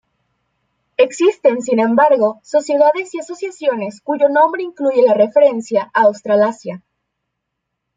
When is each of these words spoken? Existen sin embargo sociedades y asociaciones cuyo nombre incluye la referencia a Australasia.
Existen 0.97 1.61
sin 1.61 1.79
embargo 1.79 2.39
sociedades 2.41 3.13
y 3.13 3.19
asociaciones 3.19 4.01
cuyo 4.01 4.29
nombre 4.29 4.63
incluye 4.63 5.03
la 5.05 5.13
referencia 5.13 5.91
a 5.93 6.01
Australasia. 6.05 6.81